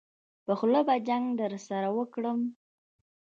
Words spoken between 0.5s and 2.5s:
خوله به جګ درسره وکړم.